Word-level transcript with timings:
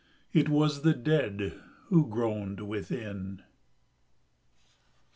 It 0.33 0.49
was 0.49 0.81
the 0.81 0.95
dead 0.95 1.61
who 1.89 2.07
groaned 2.09 2.61
within. 2.67 3.43